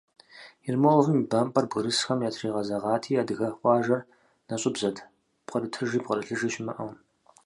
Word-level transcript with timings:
Ермоловым 0.69 1.17
и 1.23 1.25
бампӀэр 1.31 1.65
бгырысхэм 1.69 2.19
ятригъэзэгъати, 2.29 3.19
адыгэ 3.21 3.49
къуажэр 3.59 4.01
нэщӀыбзэт, 4.47 4.97
пкърытыжи 5.45 5.99
пкърылъыжи 6.03 6.49
щымыӀэу… 6.53 6.91